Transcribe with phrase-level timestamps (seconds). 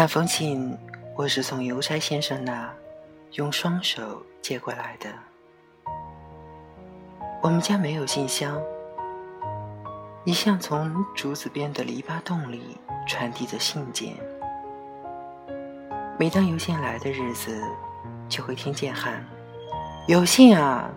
[0.00, 0.78] 那封信
[1.16, 2.72] 我是从邮差先生那
[3.32, 5.10] 用双手接过来的。
[7.42, 8.56] 我们家没有信箱，
[10.22, 14.14] 一向从竹子边的篱笆洞里传递着信件。
[16.16, 17.60] 每当邮件来的日子，
[18.28, 19.26] 就会听见喊
[20.06, 20.88] ：“有信啊！”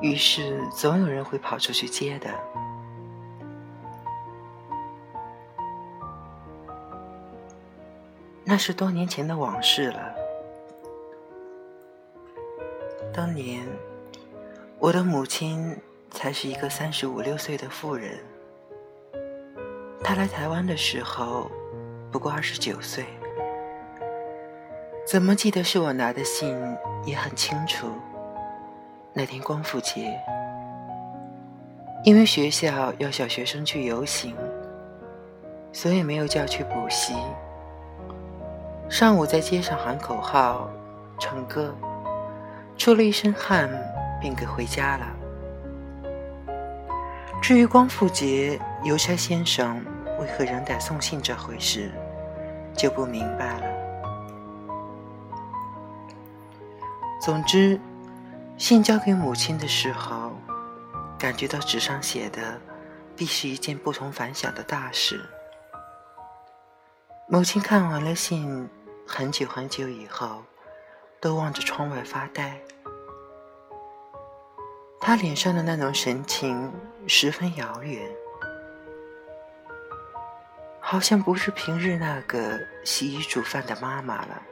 [0.00, 2.30] 于是总有人会跑出去接的。
[8.50, 10.12] 那是多年前的往事了。
[13.14, 13.64] 当年，
[14.80, 15.80] 我的母亲
[16.10, 18.18] 才是一个三十五六岁的妇人。
[20.02, 21.48] 她来台湾的时候
[22.10, 23.04] 不过二十九岁。
[25.06, 26.52] 怎么记得是我拿的信
[27.04, 27.86] 也很清楚。
[29.12, 30.20] 那天光复节，
[32.02, 34.34] 因为学校要小学生去游行，
[35.72, 37.14] 所以没有叫去补习。
[38.90, 40.68] 上午在街上喊口号、
[41.16, 41.72] 唱歌，
[42.76, 43.70] 出了一身汗，
[44.20, 45.06] 便给回家了。
[47.40, 49.80] 至于光复节邮差先生
[50.18, 51.92] 为何仍得送信这回事，
[52.76, 53.66] 就不明白了。
[57.22, 57.80] 总之，
[58.58, 60.32] 信交给母亲的时候，
[61.16, 62.60] 感觉到纸上写的
[63.14, 65.24] 必是一件不同凡响的大事。
[67.28, 68.68] 母亲看完了信。
[69.12, 70.44] 很久很久以后，
[71.20, 72.56] 都望着窗外发呆。
[75.00, 76.72] 他脸上的那种神情
[77.08, 78.08] 十分遥远，
[80.78, 84.42] 好像不是平日那个洗衣煮饭的妈妈了。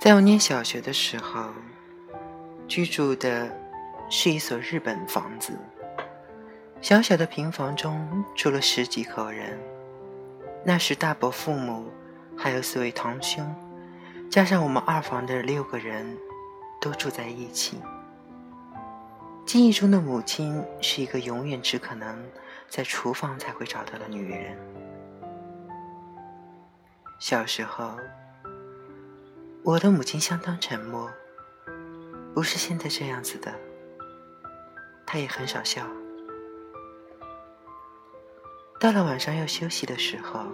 [0.00, 1.50] 在我念小学的时候，
[2.68, 3.65] 居住的。
[4.08, 5.52] 是一所日本房子，
[6.80, 9.58] 小小的平房中住了十几口人。
[10.64, 11.90] 那时大伯父母
[12.36, 13.54] 还有四位堂兄，
[14.30, 16.16] 加上我们二房的六个人，
[16.80, 17.80] 都住在一起。
[19.44, 22.24] 记忆中的母亲是一个永远只可能
[22.68, 24.56] 在厨房才会找到的女人。
[27.18, 27.96] 小时候，
[29.62, 31.10] 我的母亲相当沉默，
[32.34, 33.52] 不是现在这样子的。
[35.06, 35.86] 他也很少笑。
[38.78, 40.44] 到了晚上要休息的时候，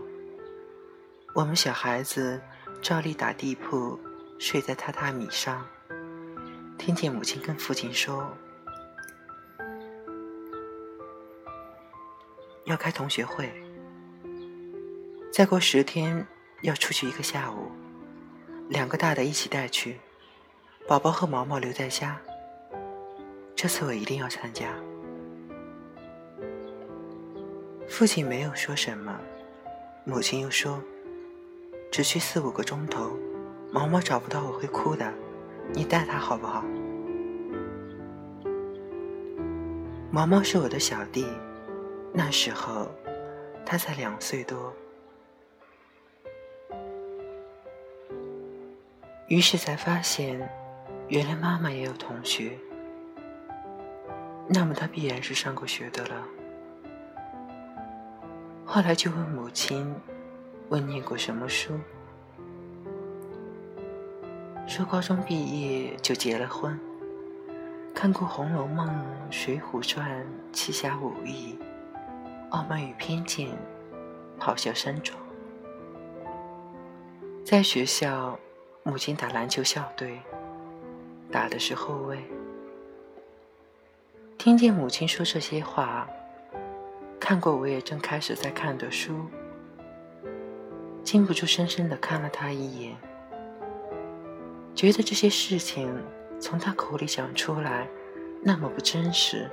[1.34, 2.40] 我们小孩子
[2.80, 3.98] 照例打地铺，
[4.38, 5.66] 睡在榻榻米上。
[6.78, 8.28] 听见母亲跟父亲说，
[12.64, 13.52] 要开同学会，
[15.32, 16.26] 再过十天
[16.62, 17.70] 要出去一个下午，
[18.68, 19.98] 两个大的一起带去，
[20.86, 22.20] 宝宝和毛毛留在家。
[23.62, 24.74] 这次我一定要参加。
[27.88, 29.16] 父亲没有说什么，
[30.04, 30.82] 母亲又说
[31.88, 33.16] ：“只去四五个钟头，
[33.70, 35.14] 毛毛找不到我会哭的，
[35.72, 36.64] 你带他好不好？”
[40.10, 41.24] 毛毛是我的小弟，
[42.12, 42.90] 那时候
[43.64, 44.74] 他才两岁多，
[49.28, 50.50] 于是才发现，
[51.06, 52.58] 原来妈妈也有同学。
[54.54, 56.26] 那么他必然是上过学的了。
[58.66, 59.94] 后来就问母亲，
[60.68, 61.72] 问念过什么书，
[64.66, 66.78] 说高中毕业就结了婚，
[67.94, 68.88] 看过《红楼梦》
[69.30, 70.20] 《水浒传》
[70.52, 71.58] 《七侠五义》
[72.50, 73.48] 《傲慢与偏见》
[74.38, 75.18] 《咆哮山庄》。
[77.42, 78.38] 在学校，
[78.82, 80.20] 母亲打篮球校队，
[81.30, 82.22] 打的是后卫。
[84.44, 86.04] 听见母亲说这些话，
[87.20, 89.24] 看过我也正开始在看的书，
[91.04, 92.96] 禁不住深深的看了他一眼，
[94.74, 95.96] 觉得这些事情
[96.40, 97.86] 从他口里讲出来
[98.42, 99.48] 那么不真实。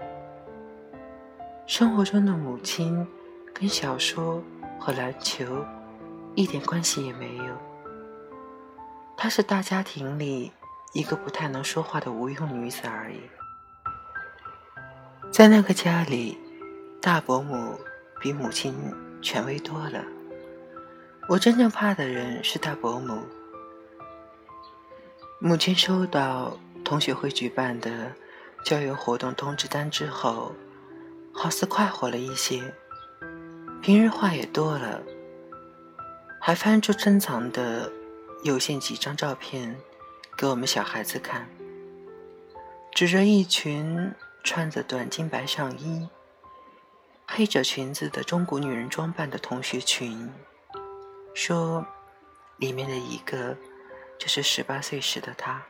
[1.68, 3.08] 生活中的母亲
[3.54, 4.42] 跟小说
[4.80, 5.64] 和篮球
[6.34, 7.44] 一点关系也没有，
[9.16, 10.52] 她是大家庭里
[10.94, 13.20] 一个不太能说话的无用女子而已。
[15.32, 16.38] 在那个家里，
[17.00, 17.80] 大伯母
[18.20, 18.74] 比母亲
[19.22, 20.04] 权威多了。
[21.28, 23.22] 我真正怕的人是大伯母。
[25.40, 28.12] 母亲收到同学会举办的
[28.66, 30.54] 郊游活动通知单之后，
[31.32, 32.74] 好似快活了一些，
[33.82, 35.02] 平日话也多了，
[36.42, 37.90] 还翻出珍藏的
[38.44, 39.78] 有限几张照片
[40.36, 41.48] 给我们小孩子看。
[42.92, 44.12] 指着一群
[44.44, 46.10] 穿着短襟白上衣、
[47.28, 50.32] 黑着裙子的中国女人装扮的同学群，
[51.34, 51.86] 说
[52.58, 53.56] ：“里面的一个
[54.18, 55.64] 就是十八岁时的她。”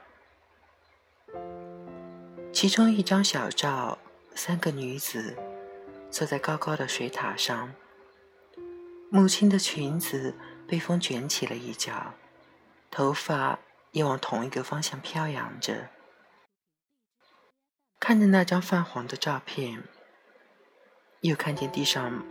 [2.51, 3.97] 其中一张小照，
[4.33, 5.35] 三个女子
[6.09, 7.73] 坐在高高的水塔上，
[9.09, 10.35] 母亲的裙子
[10.67, 12.13] 被风卷起了一角，
[12.89, 13.59] 头发
[13.91, 15.89] 也往同一个方向飘扬着。
[17.99, 19.83] 看着那张泛黄的照片，
[21.21, 22.23] 又看见地上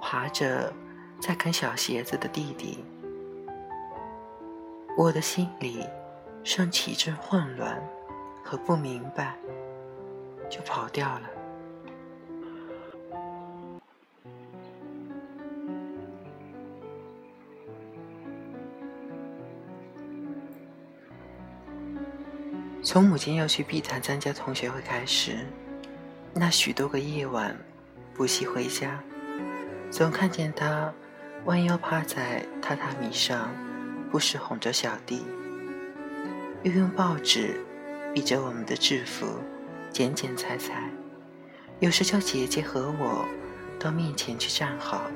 [0.00, 0.72] 爬着
[1.20, 2.84] 在啃小鞋子的弟弟，
[4.96, 5.86] 我的心里
[6.44, 7.82] 升起一阵混乱。
[8.46, 9.38] 和不明白，
[10.50, 11.30] 就跑掉了。
[22.94, 25.44] 从母亲要去碧潭参加同学会开始，
[26.32, 27.58] 那许多个夜晚，
[28.14, 29.02] 不惜回家，
[29.90, 30.94] 总看见他
[31.44, 33.52] 弯腰趴在榻榻米上，
[34.12, 35.24] 不时哄着小弟，
[36.62, 37.60] 又用报纸。
[38.14, 39.26] 比着我们的制服，
[39.90, 40.88] 剪剪裁裁，
[41.80, 43.26] 有时叫姐姐和我
[43.76, 45.10] 到面前去站好，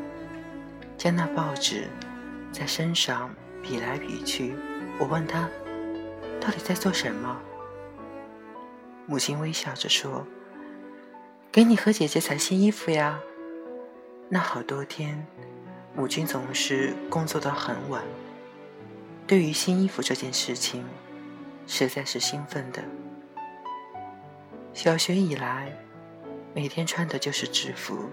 [0.96, 1.86] 将那报纸
[2.50, 3.30] 在身上
[3.62, 4.56] 比来比去。
[4.98, 5.48] 我问他，
[6.40, 7.40] 到底在做什么？
[9.10, 10.26] 母亲微笑着说
[11.50, 13.18] ：“给你和姐姐裁新衣服呀。”
[14.28, 15.26] 那好多天，
[15.96, 18.04] 母亲总是工作到很晚，
[19.26, 20.84] 对于新衣服这件事情。
[21.66, 22.82] 实在是兴奋的。
[24.72, 25.70] 小学以来，
[26.54, 28.08] 每天穿的就是制服。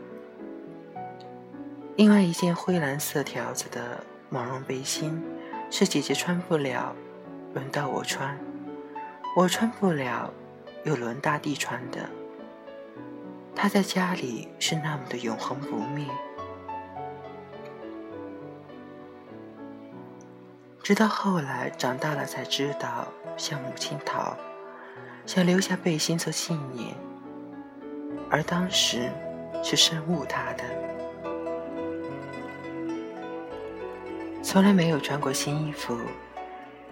[1.96, 5.24] 另外一件灰蓝色条子的毛绒背心，
[5.72, 6.94] 是姐姐穿不了，
[7.54, 8.38] 轮到我穿；
[9.38, 10.34] 我穿不了，
[10.86, 12.10] 又轮大弟穿的。
[13.54, 16.08] 他在家里是那么的永恒不灭。
[20.84, 24.38] 直到后来长大了，才知道向母亲讨，
[25.26, 26.96] 想留下背心做纪念。
[28.30, 29.10] 而当时
[29.64, 30.64] 是深恶他的，
[34.44, 35.98] 从来没有穿过新衣服，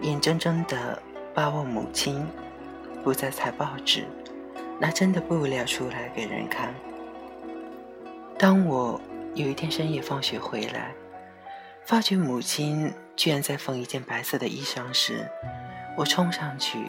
[0.00, 1.00] 眼睁睁的
[1.32, 2.26] 把我母亲
[3.04, 4.04] 不再裁报纸，
[4.80, 6.74] 拿真的布料出来给人看。
[8.38, 9.00] 当我
[9.34, 10.92] 有一天深夜放学回来，
[11.84, 12.92] 发觉母亲。
[13.16, 15.24] 居然在缝一件白色的衣裳时，
[15.96, 16.80] 我冲上去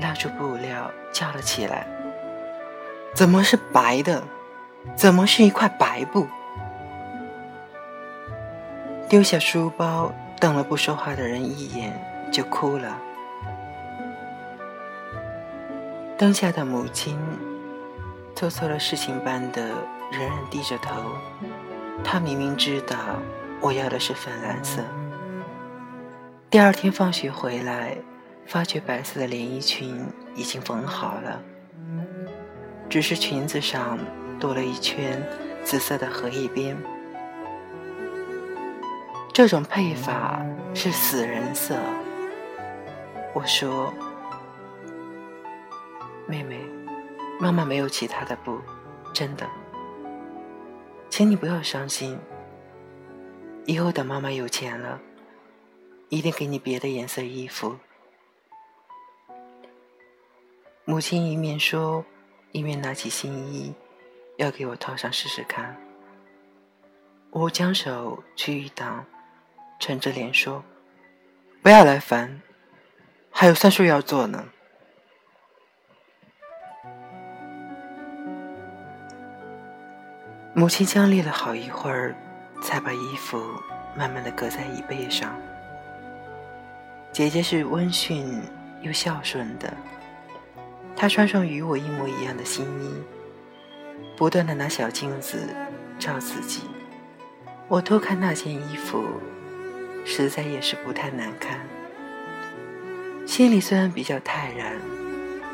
[0.00, 1.86] 拉住布料，叫了起来
[3.14, 4.20] ：“怎么是白的？
[4.96, 6.26] 怎么是一块白布？”
[9.08, 11.92] 丢下书包，瞪了不说话的人一眼，
[12.32, 12.98] 就哭了。
[16.20, 17.18] 灯下的母亲
[18.34, 19.70] 做错了事情般的
[20.12, 21.00] 仍然低着头，
[22.04, 22.94] 她明明知道
[23.58, 24.82] 我要的是粉蓝色。
[26.50, 27.96] 第二天放学回来，
[28.44, 29.98] 发觉白色的连衣裙
[30.34, 31.40] 已经缝好了，
[32.90, 33.98] 只是裙子上
[34.38, 35.26] 多了一圈
[35.64, 36.76] 紫色的荷叶边。
[39.32, 40.42] 这种配法
[40.74, 41.76] 是死人色。
[43.32, 43.90] 我说
[46.30, 46.60] ：“妹妹，
[47.40, 48.60] 妈妈没有其他的布，
[49.12, 49.50] 真的，
[51.10, 52.16] 请你不要伤心。
[53.66, 55.00] 以后等妈妈有钱了。”
[56.10, 57.76] 一定给你别的颜色衣服。
[60.84, 62.04] 母亲一面说，
[62.50, 63.72] 一面拿起新衣，
[64.36, 65.76] 要给我套上试试看。
[67.30, 69.06] 我将手去一挡，
[69.78, 70.64] 沉着脸说
[71.62, 72.42] ：“不要来烦，
[73.30, 74.48] 还有算术要做呢。”
[80.60, 82.14] 母亲僵立了好一会儿，
[82.62, 83.42] 才把衣服
[83.96, 85.34] 慢慢的搁在椅背上。
[87.12, 88.42] 姐姐是温驯
[88.82, 89.72] 又孝顺的，
[90.94, 93.02] 她穿上与我一模一样的新衣，
[94.18, 95.38] 不断的拿小镜子
[95.98, 96.64] 照自己。
[97.66, 99.02] 我偷看那件衣服，
[100.04, 101.58] 实在也是不太难看。
[103.26, 104.74] 心里虽然比较泰然，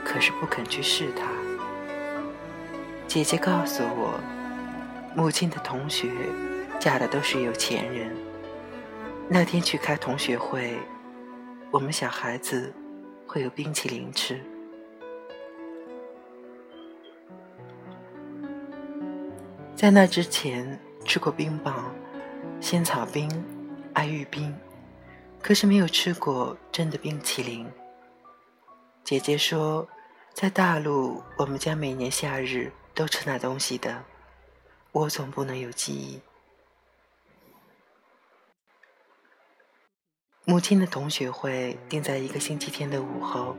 [0.05, 1.29] 可是不肯去试它。
[3.07, 4.19] 姐姐告诉我，
[5.17, 6.11] 母亲的同学
[6.79, 8.15] 嫁的都是有钱人。
[9.29, 10.79] 那天去开同学会。
[11.73, 12.73] 我们小孩子
[13.27, 14.41] 会有冰淇淋吃，
[19.75, 21.93] 在那之前吃过冰棒、
[22.61, 23.29] 仙草冰、
[23.93, 24.57] 爱玉冰，
[25.43, 27.67] 可是没有吃过真的冰淇淋。
[29.03, 29.87] 姐姐说，
[30.33, 34.03] 在大陆，我们家每年夏日都吃那东西的，
[34.97, 36.19] 我总不能有记忆。
[40.47, 43.55] 母亲的同学会定在一个星期天的午后，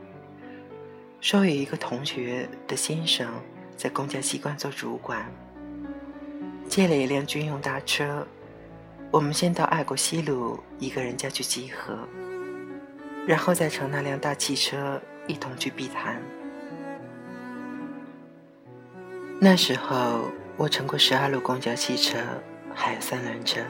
[1.20, 3.32] 说有一个同学的先生
[3.76, 5.32] 在公家机关做主管，
[6.68, 8.26] 借了一辆军用大车，
[9.12, 11.96] 我们先到爱国西路一个人家去集合，
[13.28, 16.20] 然后再乘那辆大汽车一同去碧潭。
[19.40, 22.18] 那时候我乘过十二路公交汽车，
[22.74, 23.60] 还有三轮车。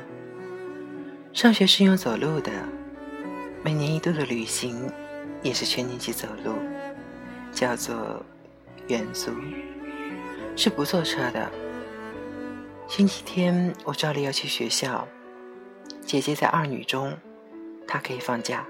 [1.35, 2.51] 上学是用走路的，
[3.63, 4.91] 每年一度的旅行
[5.43, 6.55] 也是全年级走路，
[7.53, 8.25] 叫做
[8.87, 9.31] 远足，
[10.57, 11.51] 是不坐车的。
[12.87, 15.07] 星期天我照例要去学校，
[16.07, 17.15] 姐姐在二女中，
[17.87, 18.65] 她可以放假。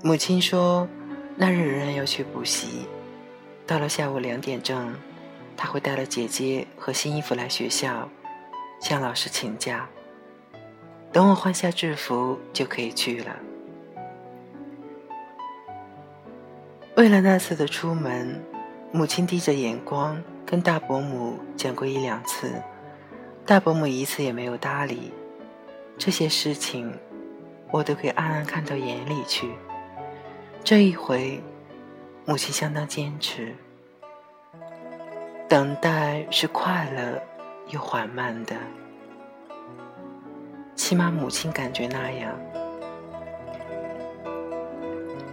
[0.00, 0.86] 母亲说
[1.34, 2.86] 那日仍然要去补习，
[3.66, 4.94] 到了下午两点正。
[5.56, 8.08] 他会带了姐姐和新衣服来学校，
[8.80, 9.88] 向老师请假。
[11.12, 13.36] 等我换下制服就可以去了。
[16.96, 18.42] 为了那次的出门，
[18.92, 22.52] 母亲低着眼光跟大伯母讲过一两次，
[23.44, 25.12] 大伯母一次也没有搭理。
[25.98, 26.92] 这些事情，
[27.70, 29.50] 我都给暗暗看到眼里去。
[30.62, 31.42] 这一回，
[32.24, 33.54] 母亲相当坚持。
[35.48, 37.22] 等待是快乐
[37.68, 38.56] 又缓慢的，
[40.74, 42.36] 起码母亲感觉那样。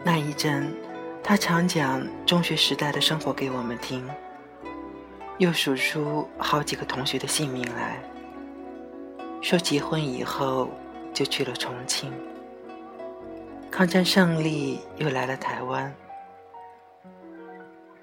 [0.04, 0.72] 那一阵，
[1.24, 4.08] 他常讲中学时代的生活给我们听，
[5.40, 8.00] 又数出好几个同学的姓名来，
[9.42, 10.70] 说结婚以后
[11.12, 12.14] 就去了重庆，
[13.72, 15.92] 抗战胜利又来了台湾。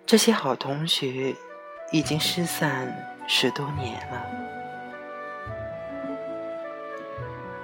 [0.05, 1.33] 这些好同学。
[1.91, 2.93] 已经失散
[3.27, 4.25] 十多年了。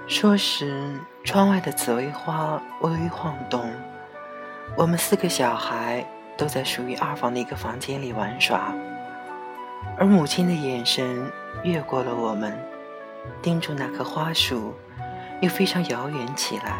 [0.08, 3.72] 说时，窗外的紫薇花微微晃动，
[4.76, 6.04] 我们四个小孩
[6.36, 8.72] 都在属于二房的一个房间里玩耍，
[9.96, 11.30] 而母亲的眼神
[11.64, 12.56] 越过了我们，
[13.42, 14.74] 盯住那棵花树，
[15.40, 16.78] 又非常遥远起来。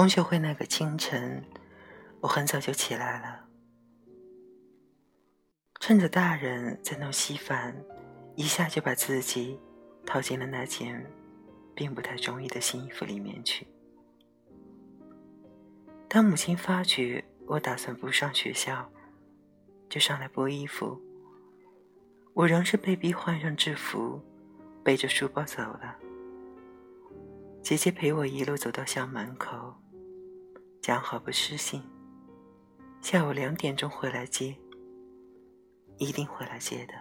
[0.00, 1.44] 同学会那个清晨，
[2.20, 3.44] 我很早就起来了，
[5.78, 7.76] 趁着大人在弄稀饭，
[8.34, 9.60] 一下就把自己
[10.06, 11.04] 套进了那件
[11.74, 13.66] 并不太中意的新衣服里面去。
[16.08, 18.90] 当母亲发觉我打算不上学校，
[19.90, 20.98] 就上来剥衣服。
[22.32, 24.18] 我仍是被逼换上制服，
[24.82, 25.94] 背着书包走了。
[27.62, 29.76] 姐姐陪我一路走到校门口，
[30.80, 31.82] 讲好不失信，
[33.02, 34.56] 下午两点钟回来接，
[35.98, 36.94] 一定会来接的。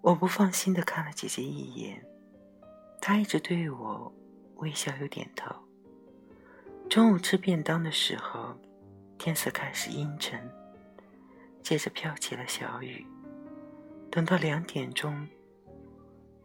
[0.00, 2.06] 我不放心的看了姐姐一眼，
[3.00, 4.14] 她一直对我
[4.56, 5.52] 微笑又点头。
[6.88, 8.54] 中午吃便当的时候，
[9.18, 10.48] 天色开始阴沉，
[11.64, 13.04] 接着飘起了小雨。
[14.08, 15.26] 等到两点钟，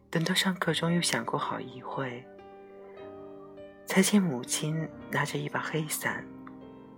[0.09, 2.25] 等到上课钟又响过好一会。
[3.89, 6.23] 才见母亲拿着一把黑伞，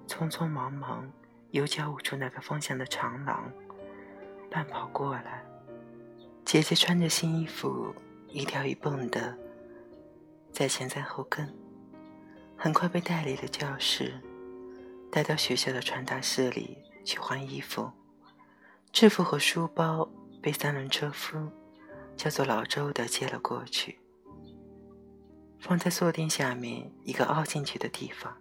[0.09, 1.09] 匆匆忙忙
[1.51, 3.49] 由教务处那个方向的长廊
[4.49, 5.41] 半跑过来。
[6.43, 7.95] 姐姐穿着新衣服，
[8.27, 9.37] 一跳一蹦的
[10.51, 11.47] 在前在后跟，
[12.57, 14.13] 很快被带离了教室，
[15.09, 17.89] 带到学校的传达室里去换衣服。
[18.91, 21.49] 制服和书包被三轮车夫
[22.17, 24.00] 叫做老周的接了过去。
[25.61, 28.35] 放在坐垫下面一个凹进去的地方。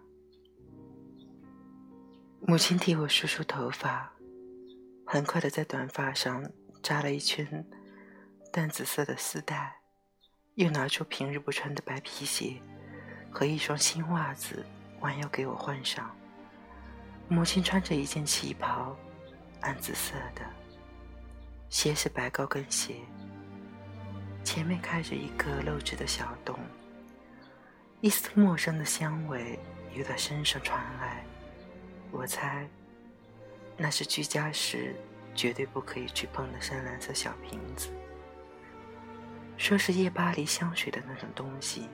[2.41, 4.11] 母亲替我梳梳头发，
[5.05, 6.51] 很快的在短发上
[6.81, 7.63] 扎了一圈
[8.51, 9.79] 淡紫色的丝带，
[10.55, 12.59] 又拿出平日不穿的白皮鞋
[13.29, 14.65] 和一双新袜子，
[15.01, 16.09] 弯腰给我换上。
[17.29, 18.97] 母亲穿着一件旗袍，
[19.61, 20.41] 暗紫色的，
[21.69, 22.95] 鞋是白高跟鞋，
[24.43, 26.57] 前面开着一个露齿的小洞。
[28.01, 29.59] 一丝陌生的香味
[29.93, 31.23] 由他身上传来，
[32.09, 32.67] 我猜，
[33.77, 34.95] 那是居家时
[35.35, 37.89] 绝对不可以去碰的深蓝色小瓶子。
[39.55, 41.87] 说是夜巴黎香水的那种东西，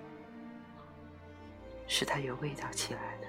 [1.87, 3.27] 使它有味道起来的。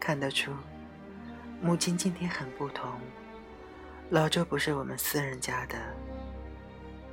[0.00, 0.54] 看得出，
[1.60, 2.98] 母亲今天很不同。
[4.08, 5.76] 老周不是我们私人家的，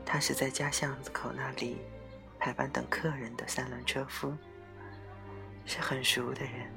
[0.05, 1.77] 他是在家巷子口那里
[2.37, 4.35] 排班等客人的三轮车夫，
[5.65, 6.71] 是很熟的人。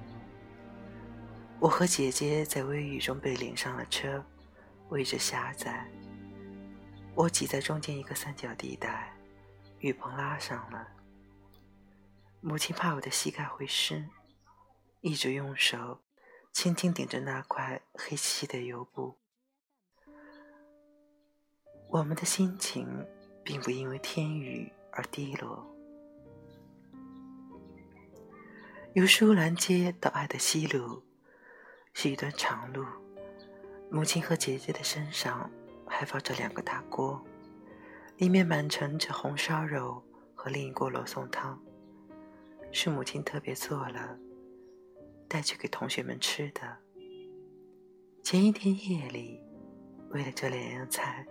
[1.59, 4.25] 我和姐姐在微雨中被领上了车，
[4.89, 5.91] 位置狭窄，
[7.15, 9.13] 我挤在中间一个三角地带，
[9.81, 10.89] 雨棚拉上了。
[12.41, 14.09] 母亲怕我的膝盖会湿，
[15.01, 16.03] 一直用手
[16.53, 19.19] 轻轻顶着那块黑漆漆的油布。
[21.97, 22.87] 我们的心情
[23.43, 25.67] 并不因为天雨而低落。
[28.93, 31.03] 由舒兰街到爱的西路
[31.95, 32.85] 是一段长路，
[33.91, 35.51] 母亲和姐姐的身上
[35.87, 37.19] 还放着两个大锅，
[38.19, 41.59] 里面满盛着红烧肉和另一锅罗宋汤，
[42.73, 44.19] 是母亲特别做了
[45.27, 46.77] 带去给同学们吃的。
[48.23, 49.41] 前一天夜里，
[50.11, 51.27] 为了这两样菜。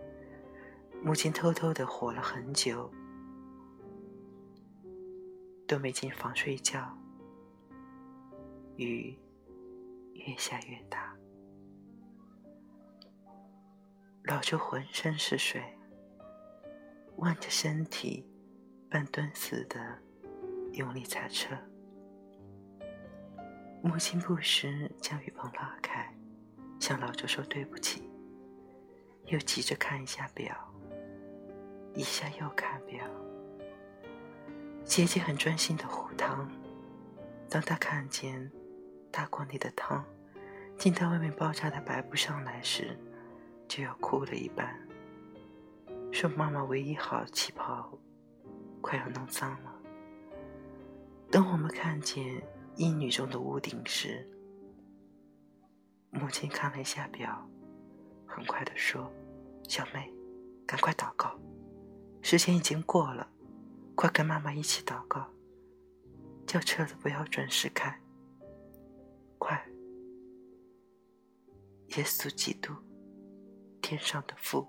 [1.04, 2.92] 母亲偷偷的火了很久，
[5.68, 6.98] 都没进房睡觉。
[8.78, 9.18] 雨
[10.14, 11.16] 越下越大，
[14.24, 15.62] 老周浑身是水，
[17.18, 18.28] 弯着身体，
[18.90, 19.80] 半蹲似的
[20.74, 21.56] 用力踩车。
[23.82, 26.14] 母亲不时将雨棚拉开，
[26.80, 28.10] 向老周说对不起，
[29.28, 30.54] 又急着看一下表。
[31.96, 33.05] 一下又看表，
[34.84, 36.50] 姐姐很专心的糊汤。
[37.50, 38.51] 当她看见
[39.10, 40.03] 大锅里的汤
[40.77, 43.00] 浸到外面爆炸的白布上来时，
[43.66, 44.77] 就要哭了一般，
[46.12, 47.98] 说妈妈唯一好旗袍
[48.81, 49.74] 快要弄脏了。
[51.31, 52.44] 等我们看见
[52.75, 54.27] 阴女中的屋顶时，
[56.10, 57.50] 母亲看了一下表，
[58.27, 59.10] 很快的说
[59.70, 60.14] ：“小妹，
[60.68, 61.40] 赶快祷告。”
[62.27, 63.27] 时间已经过了，
[63.94, 65.27] 快跟妈妈一起祷告，
[66.48, 68.01] 叫车子不要准时开。
[69.38, 69.64] 快，
[71.90, 72.74] 耶稣基督，
[73.79, 74.68] 天上的父。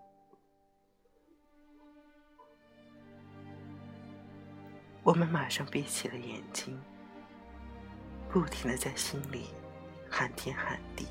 [5.02, 6.78] 我们马上闭起了眼睛，
[8.28, 9.46] 不停的在心里
[10.10, 11.06] 喊天喊地，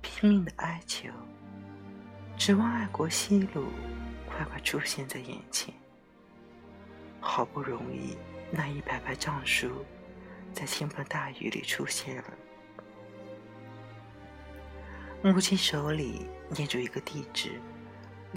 [0.00, 1.10] 拼命的哀求，
[2.38, 3.66] 指望爱国西路。
[4.36, 5.72] 快快出现在眼前！
[7.20, 8.16] 好不容易，
[8.50, 9.84] 那一排排账书
[10.52, 12.24] 在倾盆大雨里出现了。
[15.22, 17.60] 母亲手里捏住一个地址，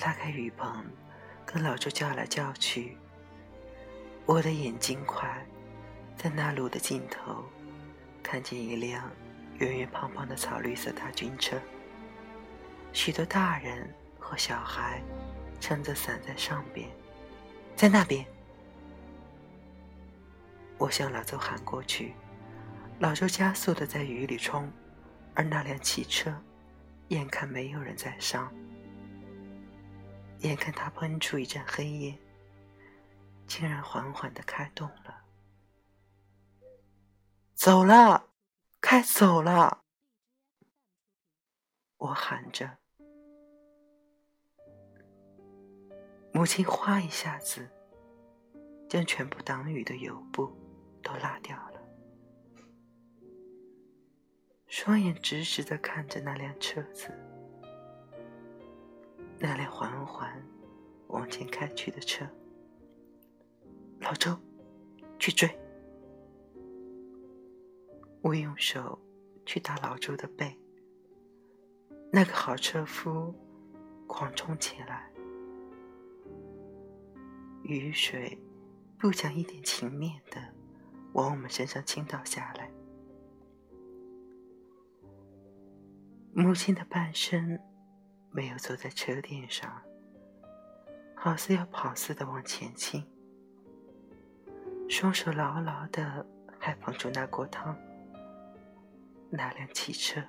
[0.01, 0.85] 拉开雨棚，
[1.45, 2.95] 跟老周叫来叫去。
[4.27, 5.43] 我的眼睛快，
[6.15, 7.43] 在那路的尽头，
[8.21, 9.09] 看见一辆
[9.57, 11.59] 圆圆胖胖的草绿色大军车，
[12.93, 15.01] 许多大人和小孩。
[15.59, 16.89] 撑着伞在上边，
[17.75, 18.25] 在那边。
[20.77, 22.13] 我向老周喊过去，
[22.99, 24.71] 老周加速的在雨里冲，
[25.33, 26.33] 而那辆汽车，
[27.07, 28.53] 眼看没有人在上，
[30.39, 32.19] 眼看他喷出一阵黑烟，
[33.47, 35.23] 竟然缓缓的开动了，
[37.53, 38.29] 走了，
[38.81, 39.83] 开走了。
[41.97, 42.77] 我喊着。
[46.35, 47.65] 母亲哗一下子，
[48.89, 50.51] 将全部挡雨的油布
[51.01, 51.81] 都拉掉了，
[54.67, 57.09] 双眼直直的看着那辆车子，
[59.39, 60.45] 那辆缓缓
[61.07, 62.27] 往前开去的车。
[64.01, 64.37] 老周，
[65.17, 65.49] 去追！
[68.21, 68.99] 我用手
[69.45, 70.59] 去打老周的背，
[72.11, 73.33] 那个好车夫
[74.05, 75.09] 狂冲起来。
[77.67, 78.37] 雨水
[78.99, 80.39] 不讲一点情面的
[81.13, 82.69] 往我们身上倾倒下来，
[86.31, 87.59] 母亲的半身
[88.29, 89.81] 没有坐在车垫上，
[91.15, 93.03] 好似要跑似的往前倾，
[94.87, 96.23] 双手牢牢的
[96.59, 97.75] 还捧住那锅汤。
[99.31, 100.21] 那辆汽车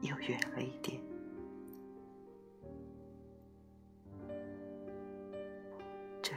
[0.00, 1.09] 又远了一点。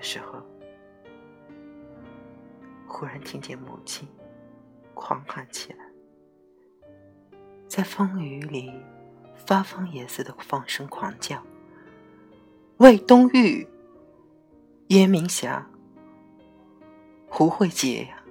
[0.03, 0.41] 时候，
[2.87, 4.07] 忽然听见母亲
[4.93, 5.79] 狂喊起来，
[7.67, 8.71] 在风雨里
[9.35, 11.41] 发疯也似的放声狂叫
[12.77, 13.67] ：“魏东玉、
[14.87, 15.67] 严明霞、
[17.27, 18.23] 胡慧杰呀，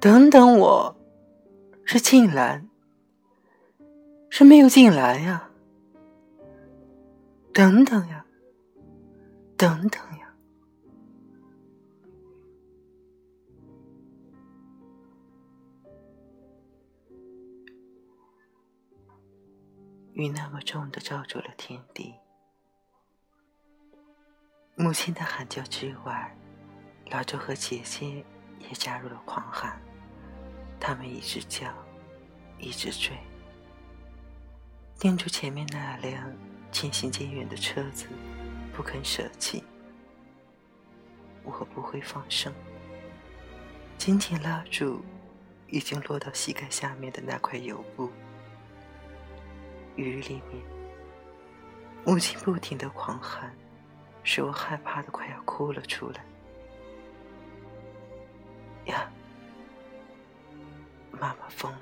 [0.00, 0.96] 等等我，
[1.84, 2.68] 是静兰，
[4.28, 5.48] 是没有进来呀？
[7.52, 8.24] 等等呀，
[9.56, 10.00] 等等
[20.14, 22.14] 雨那么重的罩住了天地，
[24.74, 26.36] 母亲的喊叫之外，
[27.10, 28.24] 老周和姐姐
[28.58, 29.80] 也加入了狂喊。
[30.80, 31.72] 他们一直叫，
[32.58, 33.16] 一直追，
[34.98, 36.32] 盯住前面那辆
[36.72, 38.06] 渐行渐远的车子，
[38.74, 39.62] 不肯舍弃。
[41.44, 42.52] 我不会放声，
[43.96, 45.04] 紧紧拉住
[45.68, 48.10] 已经落到膝盖下面的那块油布。
[49.96, 50.62] 雨里面，
[52.04, 53.54] 母亲不停的狂喊，
[54.22, 56.24] 使我害怕的快要哭了出来。
[58.86, 59.10] 呀！
[61.12, 61.78] 妈妈疯了。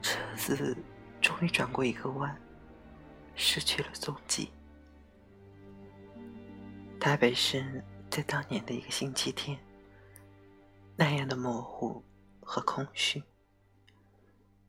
[0.00, 0.76] 车子
[1.20, 2.34] 终于转过一个弯，
[3.34, 4.52] 失去了踪迹。
[7.00, 9.58] 台北市在当年的一个星期天，
[10.96, 12.04] 那样的模糊
[12.40, 13.22] 和空虚。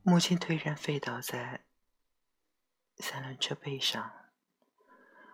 [0.02, 1.64] 母亲颓然飞倒在
[2.98, 4.12] 三轮车背上，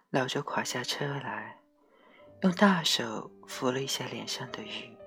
[0.10, 1.60] 老周垮下车来，
[2.42, 4.98] 用大手拂了一下脸上的雨，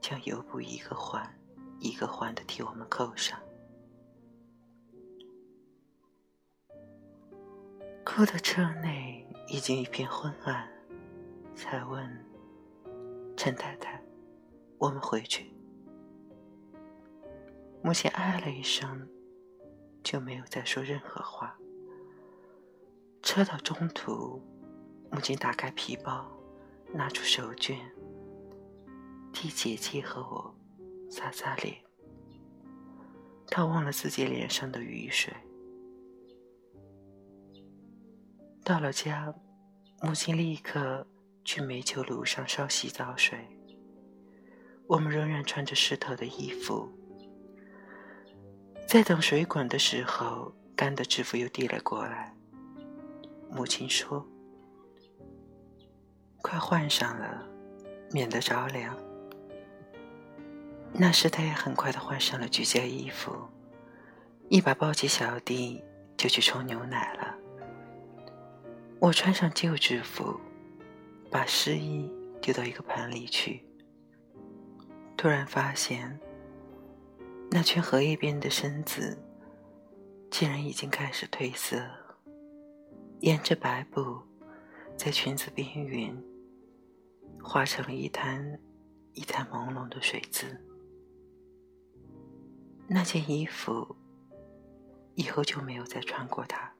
[0.00, 1.38] 将油布一个环
[1.80, 3.38] 一个环的替我们扣上。
[8.04, 10.68] 哭的车内已经一片昏暗，
[11.54, 12.26] 才问
[13.36, 14.02] 陈太太
[14.78, 15.52] ：“我们回去。”
[17.82, 19.08] 母亲唉了一声，
[20.02, 21.56] 就没有再说任何话。
[23.22, 24.42] 车到中途，
[25.10, 26.30] 母亲打开皮包，
[26.92, 27.78] 拿出手绢，
[29.32, 30.54] 替姐姐和我
[31.10, 31.76] 擦擦脸。
[33.46, 35.32] 她忘了自己脸上的雨水。
[38.70, 39.34] 到了家，
[40.00, 41.04] 母亲立刻
[41.44, 43.36] 去煤球炉上烧洗澡水。
[44.86, 46.88] 我们仍然穿着湿透的衣服。
[48.86, 52.32] 在等水滚的时候，干的制服又递了过来。
[53.50, 54.24] 母亲说
[56.40, 57.44] ：“快换上了，
[58.12, 58.96] 免得着凉。”
[60.94, 63.32] 那时他也很快的换上了居家衣服，
[64.48, 65.82] 一把抱起小弟
[66.16, 67.29] 就去冲牛奶了。
[69.00, 70.38] 我穿上旧制服，
[71.30, 73.64] 把湿衣丢到一个盆里去，
[75.16, 76.20] 突然发现。
[77.50, 79.18] 那圈荷叶边的身子，
[80.30, 81.82] 竟然已经开始褪色，
[83.20, 84.20] 沿着白布，
[84.98, 86.22] 在裙子边缘，
[87.42, 88.60] 化成了一滩
[89.14, 90.62] 一滩朦胧的水渍。
[92.86, 93.96] 那件衣服，
[95.14, 96.70] 以后就没有再穿过它。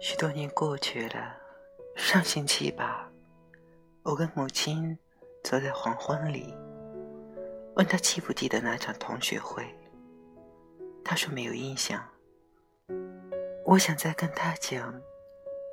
[0.00, 1.36] 许多年过去了，
[1.96, 3.10] 上星期吧，
[4.04, 4.96] 我跟母亲
[5.42, 6.54] 坐在黄昏里，
[7.74, 9.66] 问她记不记得那场同学会。
[11.04, 12.00] 她说没有印象。
[13.64, 14.94] 我想再跟她讲，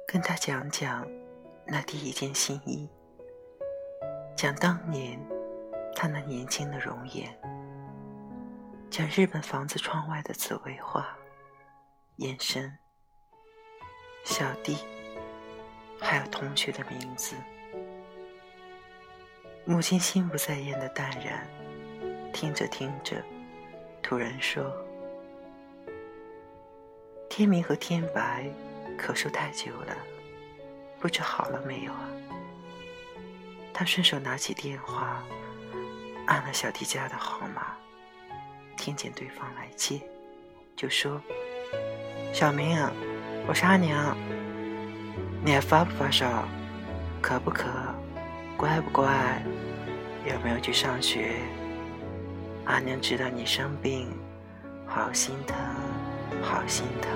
[0.07, 1.07] 跟她讲讲
[1.67, 2.89] 那第一件新衣，
[4.35, 5.19] 讲当年
[5.93, 7.31] 她那年轻的容颜，
[8.89, 11.15] 讲日本房子窗外的紫薇花，
[12.15, 12.75] 眼神。
[14.25, 14.75] 小弟，
[15.99, 17.35] 还有同学的名字。
[19.63, 21.47] 母亲心不在焉的淡然，
[22.33, 23.23] 听着听着，
[24.01, 24.75] 突然说
[27.29, 28.49] ：“天明和天白，
[28.97, 29.95] 咳嗽太久了，
[30.99, 32.09] 不知好了没有啊？”
[33.71, 35.23] 他顺手拿起电话，
[36.25, 37.77] 按了小弟家的号码，
[38.75, 40.01] 听见对方来接，
[40.75, 41.21] 就说
[42.33, 42.91] ：“小明啊。”
[43.47, 44.17] 我是阿娘，
[45.43, 46.47] 你还发不发烧？
[47.21, 47.65] 渴不渴？
[48.57, 49.39] 乖不乖？
[50.25, 51.35] 有没有去上学？
[52.65, 54.07] 阿娘知道你生病，
[54.87, 55.55] 好心疼，
[56.41, 57.11] 好心疼。